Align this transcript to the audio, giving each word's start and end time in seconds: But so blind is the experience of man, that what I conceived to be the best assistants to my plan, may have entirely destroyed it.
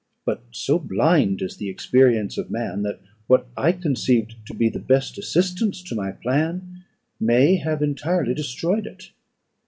But 0.25 0.41
so 0.49 0.79
blind 0.79 1.43
is 1.43 1.57
the 1.57 1.69
experience 1.69 2.35
of 2.39 2.49
man, 2.49 2.81
that 2.81 3.01
what 3.27 3.45
I 3.55 3.71
conceived 3.71 4.33
to 4.47 4.55
be 4.55 4.67
the 4.67 4.79
best 4.79 5.19
assistants 5.19 5.83
to 5.83 5.93
my 5.95 6.11
plan, 6.11 6.81
may 7.19 7.57
have 7.57 7.83
entirely 7.83 8.33
destroyed 8.33 8.87
it. 8.87 9.11